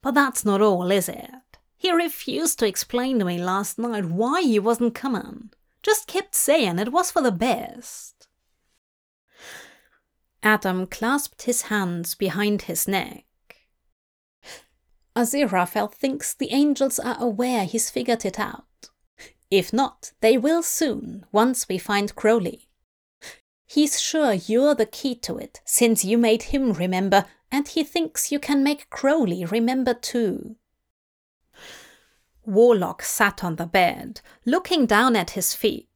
But 0.02 0.14
that's 0.14 0.46
not 0.46 0.62
all, 0.62 0.90
is 0.90 1.10
it? 1.10 1.58
He 1.76 1.92
refused 1.92 2.58
to 2.60 2.66
explain 2.66 3.20
to 3.20 3.26
me 3.26 3.44
last 3.44 3.78
night 3.78 4.06
why 4.06 4.42
he 4.42 4.58
wasn't 4.58 4.96
coming. 4.96 5.50
Just 5.84 6.08
kept 6.08 6.34
saying 6.34 6.80
it 6.80 6.94
was 6.94 7.12
for 7.12 7.22
the 7.22 7.34
best. 7.34 8.30
Adam 10.42 10.88
clasped 10.88 11.42
his 11.42 11.64
hands 11.64 12.16
behind 12.16 12.62
his 12.62 12.88
neck. 12.88 13.26
Aziraphale 15.14 15.92
thinks 15.92 16.34
the 16.34 16.54
angels 16.54 17.00
are 17.00 17.18
aware 17.20 17.66
he's 17.66 17.90
figured 17.90 18.24
it 18.24 18.40
out. 18.40 18.69
If 19.52 19.74
not, 19.74 20.12
they 20.22 20.38
will 20.38 20.62
soon, 20.62 21.26
once 21.32 21.68
we 21.68 21.78
find 21.78 22.16
Crowley. 22.16 22.70
He's 23.66 24.02
sure 24.02 24.34
you're 24.34 24.76
the 24.76 24.86
key 24.86 25.16
to 25.16 25.38
it, 25.38 25.62
since 25.66 26.06
you 26.06 26.18
made 26.18 26.44
him 26.44 26.74
remember, 26.74 27.26
and 27.52 27.68
he 27.68 27.84
thinks 27.84 28.32
you 28.32 28.40
can 28.40 28.64
make 28.64 28.90
Crowley 28.90 29.46
remember 29.46 29.94
too. 29.94 30.56
Warlock 32.46 33.04
sat 33.04 33.44
on 33.44 33.58
the 33.58 33.66
bed, 33.66 34.22
looking 34.46 34.86
down 34.86 35.16
at 35.16 35.32
his 35.32 35.54
feet. 35.54 35.88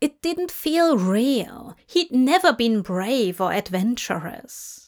It 0.00 0.22
didn't 0.22 0.50
feel 0.50 0.96
real. 0.96 1.76
He'd 1.86 2.12
never 2.12 2.52
been 2.52 2.82
brave 2.82 3.40
or 3.40 3.52
adventurous. 3.52 4.87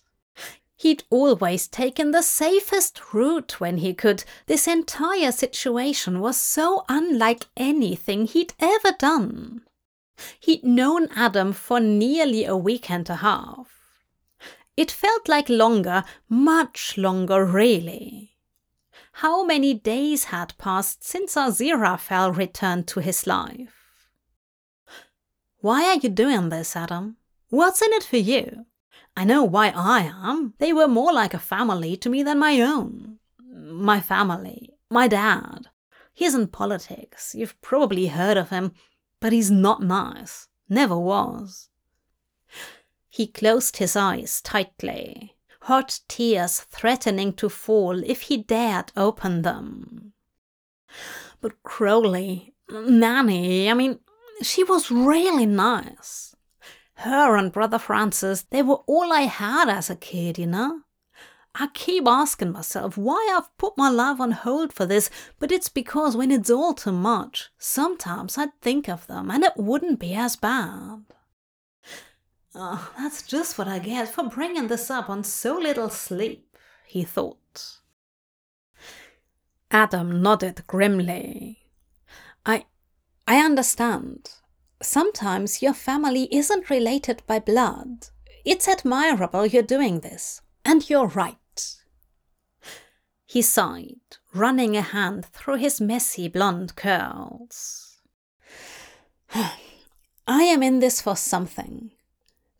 He'd 0.81 1.05
always 1.11 1.69
taken 1.69 2.11
the 2.11 2.23
safest 2.23 3.13
route 3.13 3.61
when 3.61 3.77
he 3.77 3.93
could. 3.93 4.25
This 4.47 4.67
entire 4.67 5.31
situation 5.31 6.21
was 6.21 6.39
so 6.39 6.87
unlike 6.89 7.45
anything 7.55 8.25
he'd 8.25 8.55
ever 8.59 8.93
done. 8.99 9.61
He'd 10.41 10.65
known 10.65 11.09
Adam 11.15 11.53
for 11.53 11.81
nearly 11.81 12.47
a 12.47 12.57
week 12.57 12.91
and 12.91 13.11
a 13.11 13.17
half. 13.17 13.69
It 14.75 14.91
felt 14.91 15.29
like 15.29 15.51
longer, 15.51 16.03
much 16.31 16.97
longer, 16.97 17.45
really. 17.45 18.39
How 19.13 19.45
many 19.45 19.75
days 19.75 20.25
had 20.25 20.57
passed 20.57 21.05
since 21.05 21.35
Aziraphale 21.35 22.35
returned 22.35 22.89
to 22.89 23.01
his 23.01 23.27
life? 23.27 24.09
Why 25.59 25.85
are 25.89 25.99
you 25.99 26.09
doing 26.09 26.49
this, 26.49 26.75
Adam? 26.75 27.19
What's 27.51 27.83
in 27.83 27.93
it 27.93 28.05
for 28.05 28.17
you? 28.17 28.65
I 29.17 29.25
know 29.25 29.45
why 29.45 29.73
I 29.75 30.13
am. 30.15 30.55
They 30.59 30.73
were 30.73 30.89
more 30.89 31.13
like 31.13 31.35
a 31.35 31.39
family 31.39 31.97
to 31.99 32.09
me 32.09 32.23
than 32.23 32.39
my 32.39 32.61
own. 32.61 33.19
My 33.43 34.01
family. 34.01 34.75
My 34.91 35.09
dad. 35.09 35.67
He's 36.13 36.35
in 36.35 36.49
politics. 36.49 37.35
You've 37.35 37.61
probably 37.61 38.07
heard 38.07 38.37
of 38.37 38.51
him, 38.51 38.73
but 39.21 39.33
he's 39.33 39.51
not 39.51 39.83
nice. 39.83 40.49
Never 40.69 40.99
was. 40.99 41.69
He 43.09 43.27
closed 43.27 43.79
his 43.79 43.97
eyes 43.97 44.41
tightly, 44.41 45.37
hot 45.63 46.01
tears 46.09 46.61
threatening 46.61 47.33
to 47.35 47.49
fall 47.49 48.03
if 48.05 48.23
he 48.23 48.37
dared 48.37 48.93
open 48.97 49.43
them. 49.43 50.13
But 51.41 51.63
Crowley, 51.63 52.55
Nanny, 52.71 53.71
I 53.71 53.75
mean, 53.75 53.99
she 54.43 54.63
was 54.65 54.91
really 54.91 55.47
nice. 55.47 56.30
Her 57.01 57.37
and 57.37 57.51
Brother 57.51 57.79
Francis, 57.79 58.43
they 58.43 58.63
were 58.63 58.83
all 58.87 59.11
I 59.11 59.23
had 59.23 59.71
as 59.71 59.89
a 59.89 59.97
kid, 59.97 60.39
you 60.39 60.47
know? 60.47 60.83
I 61.55 61.69
keep 61.73 62.07
asking 62.07 62.53
myself 62.53 62.99
why 62.99 63.35
I've 63.35 63.57
put 63.57 63.79
my 63.79 63.89
life 63.89 64.21
on 64.21 64.33
hold 64.33 64.75
for 64.75 64.85
this, 64.85 65.09
but 65.39 65.51
it's 65.51 65.71
because 65.71 66.15
when 66.15 66.31
it's 66.31 66.51
all 66.51 66.75
too 66.75 66.93
much, 66.93 67.49
sometimes 67.57 68.37
I'd 68.37 68.53
think 68.61 68.87
of 68.87 69.07
them 69.07 69.31
and 69.31 69.43
it 69.43 69.55
wouldn't 69.57 69.99
be 69.99 70.15
as 70.15 70.37
bad. 70.37 71.05
Oh, 72.55 72.93
that's 72.99 73.23
just 73.23 73.57
what 73.57 73.67
I 73.67 73.79
get 73.79 74.09
for 74.09 74.29
bringing 74.29 74.69
this 74.69 74.91
up 74.91 75.09
on 75.09 75.25
so 75.25 75.57
little 75.57 75.89
sleep, 75.89 76.55
he 76.87 77.03
thought. 77.03 77.79
Adam 79.71 80.21
nodded 80.21 80.67
grimly. 80.67 81.61
I 82.45 82.67
I 83.27 83.39
understand. 83.39 84.40
Sometimes 84.83 85.61
your 85.61 85.75
family 85.75 86.29
isn't 86.33 86.71
related 86.71 87.23
by 87.27 87.39
blood. 87.39 88.09
It's 88.45 88.67
admirable 88.67 89.45
you're 89.45 89.63
doing 89.63 90.01
this, 90.01 90.41
and 90.65 90.89
you're 90.89 91.09
right. 91.09 91.37
He 93.27 93.43
sighed, 93.43 94.17
running 94.33 94.77
a 94.77 94.83
hand 94.83 95.27
through 95.27 95.57
his 95.57 95.81
messy 95.81 96.29
blonde 96.29 96.77
curls. 96.77 97.99
I 99.35 100.43
am 100.43 100.63
in 100.63 100.79
this 100.79 101.01
for 101.03 101.15
something. 101.15 101.93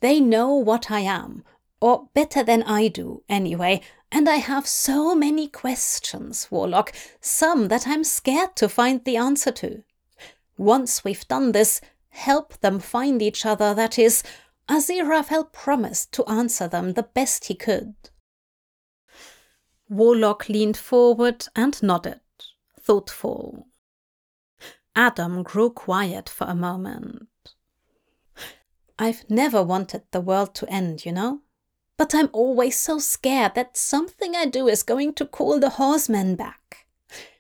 They 0.01 0.21
know 0.21 0.55
what 0.55 0.91
I 0.91 1.01
am, 1.01 1.43
or 1.81 2.09
better 2.15 2.43
than 2.43 2.63
I 2.65 2.89
do, 2.89 3.23
anyway, 3.29 3.81
and 4.13 4.29
I 4.29 4.37
have 4.37 4.67
so 4.67 5.15
many 5.15 5.49
questions, 5.49 6.49
Warlock, 6.51 6.93
some 7.21 7.69
that 7.69 7.89
I'm 7.89 8.05
scared 8.05 8.57
to 8.57 8.69
find 8.69 9.05
the 9.05 9.17
answer 9.17 9.53
to. 9.53 9.83
Once 10.57 11.03
we've 11.05 11.27
done 11.27 11.53
this, 11.53 11.81
help 12.11 12.59
them 12.61 12.79
find 12.79 13.23
each 13.23 13.47
other, 13.47 13.75
that 13.75 13.99
is, 13.99 14.23
Aziraphale 14.69 15.53
promised 15.53 16.13
to 16.13 16.25
answer 16.27 16.69
them 16.69 16.93
the 16.93 17.03
best 17.03 17.47
he 17.47 17.55
could. 17.55 17.95
Warlock 19.89 20.49
leaned 20.49 20.77
forward 20.77 21.47
and 21.57 21.83
nodded, 21.83 22.21
thoughtful. 22.79 23.67
Adam 24.95 25.43
grew 25.43 25.71
quiet 25.71 26.29
for 26.29 26.47
a 26.47 26.55
moment. 26.55 27.29
I've 28.99 29.25
never 29.29 29.63
wanted 29.63 30.03
the 30.11 30.21
world 30.21 30.55
to 30.57 30.71
end, 30.71 31.05
you 31.05 31.13
know? 31.13 31.41
But 31.97 32.15
I'm 32.15 32.29
always 32.33 32.79
so 32.79 32.99
scared 32.99 33.55
that 33.55 33.77
something 33.77 34.37
I 34.37 34.47
do 34.47 34.69
is 34.69 34.83
going 34.83 35.15
to 35.15 35.27
call 35.27 35.59
the 35.59 35.71
horsemen 35.71 36.37
back. 36.37 36.87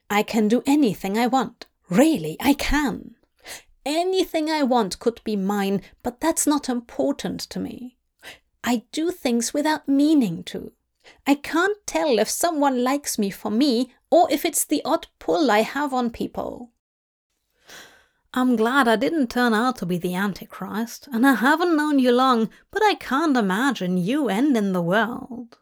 I 0.08 0.22
can 0.22 0.48
do 0.48 0.62
anything 0.66 1.16
I 1.16 1.26
want. 1.28 1.66
Really, 1.88 2.36
I 2.40 2.54
can. 2.54 3.14
Anything 3.84 4.50
I 4.50 4.62
want 4.62 4.98
could 4.98 5.22
be 5.24 5.36
mine, 5.36 5.82
but 6.02 6.20
that's 6.20 6.46
not 6.46 6.68
important 6.68 7.40
to 7.40 7.58
me. 7.58 7.96
I 8.62 8.84
do 8.92 9.10
things 9.10 9.54
without 9.54 9.88
meaning 9.88 10.44
to. 10.44 10.72
I 11.26 11.34
can't 11.34 11.78
tell 11.86 12.18
if 12.18 12.28
someone 12.28 12.84
likes 12.84 13.18
me 13.18 13.30
for 13.30 13.50
me 13.50 13.92
or 14.10 14.30
if 14.30 14.44
it's 14.44 14.64
the 14.64 14.82
odd 14.84 15.06
pull 15.18 15.50
I 15.50 15.60
have 15.62 15.94
on 15.94 16.10
people. 16.10 16.70
I'm 18.32 18.54
glad 18.54 18.86
I 18.86 18.96
didn't 18.96 19.28
turn 19.28 19.54
out 19.54 19.76
to 19.78 19.86
be 19.86 19.98
the 19.98 20.14
Antichrist, 20.14 21.08
and 21.12 21.26
I 21.26 21.34
haven't 21.34 21.76
known 21.76 21.98
you 21.98 22.12
long, 22.12 22.48
but 22.70 22.82
I 22.82 22.94
can't 22.94 23.36
imagine 23.36 23.98
you 23.98 24.28
ending 24.28 24.72
the 24.72 24.82
world. 24.82 25.58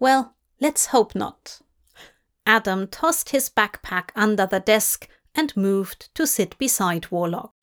Well, 0.00 0.34
let's 0.60 0.86
hope 0.86 1.14
not. 1.14 1.60
Adam 2.44 2.88
tossed 2.88 3.28
his 3.28 3.48
backpack 3.48 4.10
under 4.16 4.46
the 4.46 4.58
desk 4.58 5.08
and 5.34 5.56
moved 5.56 6.14
to 6.14 6.26
sit 6.26 6.56
beside 6.58 7.10
Warlock. 7.10 7.54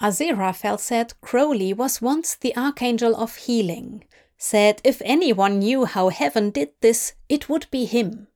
Aziraphale 0.00 0.80
said 0.80 1.12
Crowley 1.20 1.72
was 1.72 2.00
once 2.00 2.34
the 2.34 2.56
Archangel 2.56 3.14
of 3.14 3.36
Healing, 3.36 4.04
said 4.38 4.80
if 4.82 5.02
anyone 5.04 5.58
knew 5.58 5.84
how 5.84 6.08
heaven 6.08 6.50
did 6.50 6.70
this, 6.80 7.12
it 7.28 7.48
would 7.48 7.66
be 7.70 7.84
him. 7.84 8.28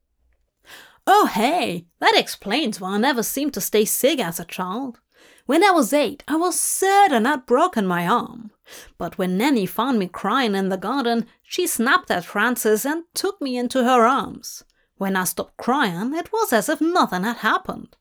Oh, 1.06 1.26
hey, 1.26 1.86
that 2.00 2.16
explains 2.16 2.80
why 2.80 2.94
I 2.94 2.98
never 2.98 3.22
seemed 3.22 3.54
to 3.54 3.60
stay 3.60 3.84
sick 3.84 4.20
as 4.20 4.38
a 4.38 4.44
child. 4.44 5.00
When 5.46 5.62
I 5.62 5.70
was 5.70 5.92
eight, 5.92 6.22
I 6.26 6.36
was 6.36 6.58
certain 6.58 7.26
I'd 7.26 7.44
broken 7.44 7.86
my 7.86 8.06
arm. 8.06 8.50
But 8.96 9.18
when 9.18 9.36
Nanny 9.36 9.66
found 9.66 9.98
me 9.98 10.08
crying 10.08 10.54
in 10.54 10.70
the 10.70 10.78
garden, 10.78 11.26
she 11.42 11.66
snapped 11.66 12.10
at 12.10 12.24
Francis 12.24 12.86
and 12.86 13.04
took 13.12 13.40
me 13.42 13.58
into 13.58 13.84
her 13.84 14.06
arms. 14.06 14.64
When 15.04 15.16
I 15.16 15.24
stopped 15.24 15.58
crying, 15.58 16.14
it 16.14 16.32
was 16.32 16.50
as 16.50 16.70
if 16.70 16.80
nothing 16.80 17.24
had 17.24 17.36
happened. 17.36 17.94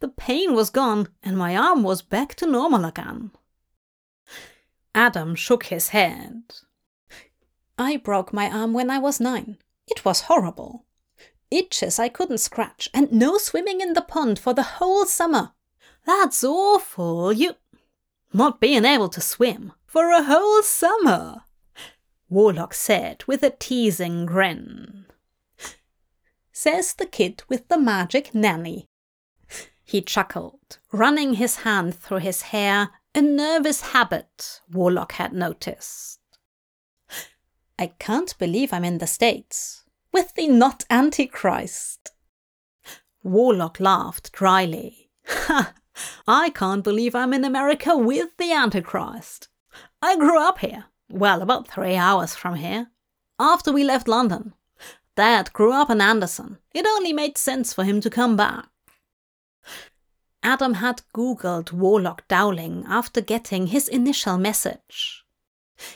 The 0.00 0.08
pain 0.08 0.54
was 0.54 0.68
gone, 0.68 1.08
and 1.22 1.38
my 1.38 1.56
arm 1.56 1.82
was 1.82 2.02
back 2.02 2.34
to 2.34 2.46
normal 2.46 2.84
again. 2.84 3.30
Adam 4.94 5.34
shook 5.34 5.64
his 5.64 5.88
head. 5.96 6.42
I 7.78 7.96
broke 7.96 8.34
my 8.34 8.50
arm 8.50 8.74
when 8.74 8.90
I 8.90 8.98
was 8.98 9.18
nine. 9.18 9.56
It 9.86 10.04
was 10.04 10.28
horrible 10.28 10.84
itches 11.50 11.98
I 11.98 12.10
couldn't 12.10 12.36
scratch, 12.36 12.90
and 12.92 13.10
no 13.10 13.38
swimming 13.38 13.80
in 13.80 13.94
the 13.94 14.02
pond 14.02 14.38
for 14.38 14.52
the 14.52 14.76
whole 14.76 15.06
summer. 15.06 15.52
That's 16.04 16.44
awful. 16.44 17.32
You. 17.32 17.54
Not 18.30 18.60
being 18.60 18.84
able 18.84 19.08
to 19.08 19.22
swim 19.22 19.72
for 19.86 20.10
a 20.10 20.24
whole 20.24 20.62
summer, 20.62 21.44
Warlock 22.28 22.74
said 22.74 23.24
with 23.26 23.42
a 23.42 23.48
teasing 23.48 24.26
grin. 24.26 25.01
Says 26.64 26.94
the 26.94 27.06
kid 27.06 27.42
with 27.48 27.66
the 27.66 27.76
magic 27.76 28.36
nanny. 28.36 28.88
He 29.82 30.00
chuckled, 30.00 30.78
running 30.92 31.34
his 31.34 31.56
hand 31.66 31.96
through 31.96 32.18
his 32.18 32.42
hair, 32.54 32.90
a 33.16 33.20
nervous 33.20 33.80
habit 33.80 34.60
Warlock 34.70 35.14
had 35.14 35.32
noticed. 35.32 36.20
I 37.80 37.88
can't 37.98 38.38
believe 38.38 38.72
I'm 38.72 38.84
in 38.84 38.98
the 38.98 39.08
States 39.08 39.82
with 40.12 40.34
the 40.36 40.46
not 40.46 40.84
Antichrist. 40.88 42.12
Warlock 43.24 43.80
laughed 43.80 44.30
dryly. 44.30 45.10
Ha! 45.26 45.74
I 46.28 46.50
can't 46.50 46.84
believe 46.84 47.16
I'm 47.16 47.32
in 47.32 47.44
America 47.44 47.96
with 47.96 48.36
the 48.36 48.52
Antichrist. 48.52 49.48
I 50.00 50.16
grew 50.16 50.40
up 50.40 50.60
here, 50.60 50.84
well, 51.10 51.42
about 51.42 51.66
three 51.66 51.96
hours 51.96 52.36
from 52.36 52.54
here, 52.54 52.92
after 53.40 53.72
we 53.72 53.82
left 53.82 54.06
London. 54.06 54.54
Dad 55.14 55.52
grew 55.52 55.72
up 55.72 55.90
in 55.90 56.00
Anderson. 56.00 56.58
It 56.72 56.86
only 56.86 57.12
made 57.12 57.36
sense 57.36 57.72
for 57.72 57.84
him 57.84 58.00
to 58.00 58.10
come 58.10 58.36
back. 58.36 58.68
Adam 60.42 60.74
had 60.74 61.02
Googled 61.14 61.72
Warlock 61.72 62.26
Dowling 62.28 62.84
after 62.88 63.20
getting 63.20 63.68
his 63.68 63.88
initial 63.88 64.38
message. 64.38 65.24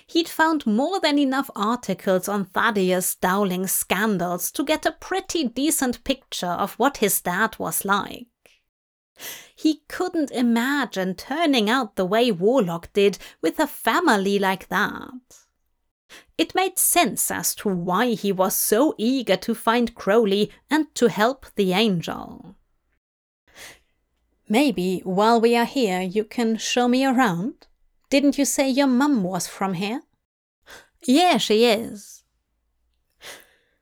He'd 0.06 0.28
found 0.28 0.66
more 0.66 1.00
than 1.00 1.18
enough 1.18 1.50
articles 1.54 2.28
on 2.28 2.46
Thaddeus 2.46 3.14
Dowling's 3.16 3.72
scandals 3.72 4.50
to 4.52 4.64
get 4.64 4.86
a 4.86 4.92
pretty 4.92 5.44
decent 5.48 6.04
picture 6.04 6.46
of 6.46 6.74
what 6.74 6.98
his 6.98 7.20
dad 7.20 7.58
was 7.58 7.84
like. 7.84 8.26
He 9.54 9.82
couldn't 9.88 10.30
imagine 10.30 11.14
turning 11.14 11.70
out 11.70 11.96
the 11.96 12.04
way 12.04 12.30
Warlock 12.30 12.92
did 12.92 13.18
with 13.40 13.58
a 13.58 13.66
family 13.66 14.38
like 14.38 14.68
that. 14.68 15.45
It 16.38 16.54
made 16.54 16.78
sense 16.78 17.30
as 17.30 17.54
to 17.56 17.68
why 17.68 18.08
he 18.10 18.30
was 18.30 18.54
so 18.54 18.94
eager 18.98 19.36
to 19.38 19.54
find 19.54 19.94
Crowley 19.94 20.50
and 20.70 20.94
to 20.94 21.08
help 21.08 21.46
the 21.54 21.72
angel. 21.72 22.56
Maybe 24.48 25.00
while 25.04 25.40
we 25.40 25.56
are 25.56 25.64
here 25.64 26.00
you 26.00 26.24
can 26.24 26.56
show 26.56 26.88
me 26.88 27.04
around? 27.04 27.66
Didn't 28.10 28.38
you 28.38 28.44
say 28.44 28.68
your 28.68 28.86
mum 28.86 29.22
was 29.22 29.46
from 29.46 29.74
here? 29.74 30.02
Yeah, 31.04 31.38
she 31.38 31.64
is. 31.64 32.22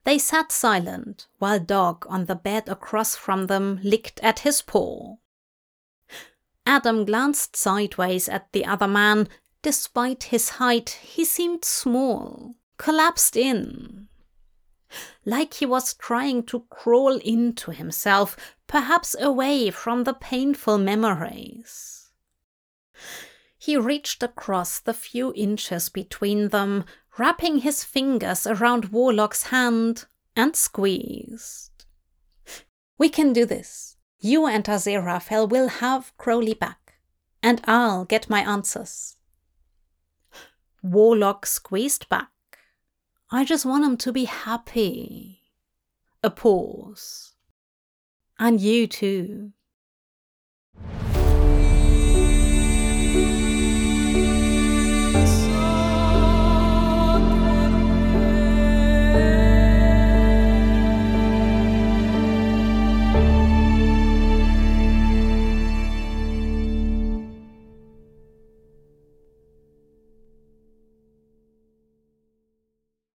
They 0.05 0.19
sat 0.19 0.53
silent 0.53 1.27
while 1.39 1.59
Dog 1.59 2.07
on 2.09 2.27
the 2.27 2.35
bed 2.35 2.69
across 2.69 3.17
from 3.17 3.47
them 3.47 3.81
licked 3.83 4.21
at 4.21 4.41
his 4.41 4.63
paw. 4.63 5.17
Adam 6.67 7.05
glanced 7.05 7.57
sideways 7.57 8.29
at 8.29 8.53
the 8.53 8.65
other 8.65 8.89
man. 8.89 9.29
Despite 9.65 10.25
his 10.25 10.51
height, 10.61 10.91
he 11.01 11.25
seemed 11.25 11.65
small, 11.65 12.55
collapsed 12.77 13.35
in. 13.35 14.09
Like 15.25 15.55
he 15.55 15.65
was 15.65 15.95
trying 15.95 16.43
to 16.49 16.67
crawl 16.69 17.17
into 17.17 17.71
himself, 17.71 18.37
perhaps 18.67 19.17
away 19.19 19.71
from 19.71 20.05
the 20.05 20.13
painful 20.13 20.77
memories. 20.77 22.11
He 23.57 23.79
reached 23.79 24.23
across 24.23 24.81
the 24.81 24.93
few 24.93 25.33
inches 25.35 25.89
between 25.89 26.51
them, 26.51 26.85
wrapping 27.17 27.61
his 27.61 27.85
fingers 27.85 28.47
around 28.47 28.93
Warlock's 28.93 29.45
hand, 29.45 30.05
and 30.37 30.55
squeezed. 30.55 31.87
We 32.99 33.09
can 33.09 33.33
do 33.33 33.47
this. 33.47 33.97
You 34.21 34.45
and 34.47 34.63
Aziraphale 34.67 35.49
will 35.49 35.69
have 35.69 36.15
Crowley 36.19 36.53
back, 36.53 36.99
and 37.43 37.63
I'll 37.65 38.05
get 38.05 38.29
my 38.29 38.41
answers. 38.41 39.14
Warlock 40.85 41.47
squeezed 41.47 42.11
back. 42.11 42.29
I 43.31 43.47
just 43.47 43.65
want 43.65 43.87
him 43.87 43.97
to 43.97 44.13
be 44.13 44.27
happy. 44.27 45.41
A 46.23 46.29
pause. 46.29 47.33
And 48.39 48.61
you 48.61 48.87
too. 48.87 49.53